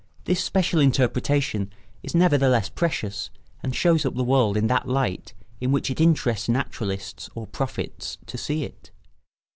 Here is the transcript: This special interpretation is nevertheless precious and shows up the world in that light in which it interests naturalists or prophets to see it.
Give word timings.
This 0.23 0.43
special 0.43 0.79
interpretation 0.79 1.71
is 2.01 2.15
nevertheless 2.15 2.69
precious 2.69 3.29
and 3.61 3.75
shows 3.75 4.03
up 4.03 4.15
the 4.15 4.23
world 4.23 4.57
in 4.57 4.65
that 4.65 4.87
light 4.87 5.35
in 5.59 5.71
which 5.71 5.91
it 5.91 6.01
interests 6.01 6.49
naturalists 6.49 7.29
or 7.35 7.45
prophets 7.45 8.17
to 8.25 8.35
see 8.35 8.63
it. 8.63 8.89